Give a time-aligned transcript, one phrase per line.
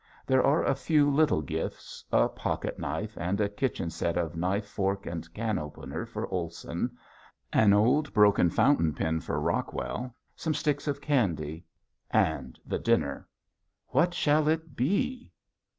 [0.25, 5.05] There are a few little gifts, a pocketknife and a kitchen set of knife, fork,
[5.05, 6.97] and can opener for Olson.
[7.53, 11.65] An old broken fountain pen for Rockwell, some sticks of candy,
[12.09, 13.27] and the dinner!
[13.89, 15.33] What shall it be?